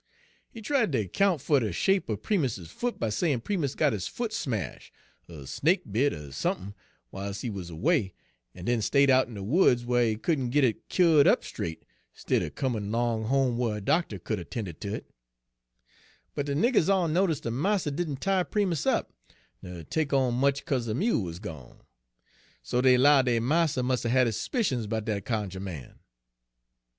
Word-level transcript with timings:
He 0.49 0.63
tried 0.63 0.91
ter 0.93 1.05
'count 1.05 1.41
fer 1.41 1.59
de 1.59 1.71
shape 1.71 2.09
er 2.09 2.17
Primus' 2.17 2.71
foot 2.71 2.99
by 2.99 3.09
sayin' 3.09 3.39
Primus 3.39 3.75
got 3.75 3.93
his 3.93 4.07
foot 4.07 4.33
smash', 4.33 4.91
er 5.29 5.45
snake 5.45 5.83
bit, 5.91 6.11
er 6.11 6.31
sump'n, 6.31 6.73
w'iles 7.13 7.41
he 7.41 7.51
wuz 7.51 7.65
erway, 7.69 8.11
en 8.55 8.65
den 8.65 8.81
stayed 8.81 9.11
out 9.11 9.27
in 9.27 9.35
de 9.35 9.43
woods 9.43 9.85
whar 9.85 10.01
he 10.01 10.15
couldn' 10.15 10.49
Page 10.49 10.55
127 10.55 10.59
git 10.59 10.63
it 10.63 10.89
kyoed 10.89 11.31
up 11.31 11.43
straight, 11.43 11.85
'stidder 12.15 12.49
comin' 12.49 12.91
long 12.91 13.25
home 13.25 13.59
whar 13.59 13.77
a 13.77 13.79
doctor 13.81 14.17
could 14.17 14.39
'a' 14.39 14.43
'tended 14.45 14.81
ter 14.81 14.89
it. 14.95 15.11
But 16.33 16.47
de 16.47 16.55
niggers 16.55 16.89
all 16.89 17.07
notice' 17.07 17.41
dey 17.41 17.51
marster 17.51 17.91
didn' 17.91 18.15
tie 18.15 18.41
Primus 18.41 18.87
up, 18.87 19.13
ner 19.61 19.83
take 19.83 20.13
on 20.13 20.33
much 20.33 20.65
'ca'se 20.65 20.87
de 20.87 20.95
mule 20.95 21.21
wuz 21.21 21.33
gone. 21.39 21.77
So 22.63 22.81
dey 22.81 22.97
'lowed 22.97 23.25
dey 23.27 23.39
marster 23.39 23.83
must 23.83 24.03
'a' 24.05 24.09
had 24.09 24.25
his 24.25 24.35
s'picions 24.37 24.89
'bout 24.89 25.05
dat 25.05 25.25
cunjuh 25.25 25.59
man." 25.61 25.99